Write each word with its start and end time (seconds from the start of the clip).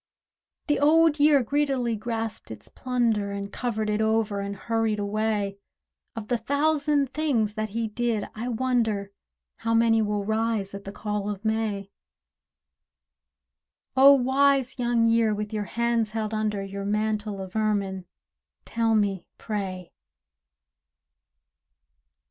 The 0.65 0.79
Old 0.79 1.19
Year 1.19 1.43
greedily 1.43 1.95
grasped 1.95 2.49
his 2.49 2.69
plunder, 2.69 3.31
And 3.31 3.53
covered 3.53 3.87
it 3.87 4.01
over 4.01 4.39
and 4.39 4.55
hurried 4.55 4.97
away: 4.97 5.59
Of 6.15 6.27
the 6.27 6.39
thousand 6.39 7.13
things 7.13 7.53
that 7.53 7.69
he 7.69 7.87
did, 7.87 8.27
I 8.33 8.47
wonder 8.47 9.11
How 9.57 9.75
many 9.75 10.01
will 10.01 10.25
rise 10.25 10.73
at 10.73 10.85
the 10.85 10.91
call 10.91 11.29
of 11.29 11.45
May? 11.45 11.91
O 13.95 14.13
wise 14.15 14.79
Young 14.79 15.05
Year, 15.05 15.35
with 15.35 15.53
your 15.53 15.65
hands 15.65 16.09
held 16.09 16.33
under 16.33 16.63
Your 16.63 16.83
mantle 16.83 17.39
of 17.39 17.55
ermine, 17.55 18.05
tell 18.65 18.95
me, 18.95 19.27
pray! 19.37 19.91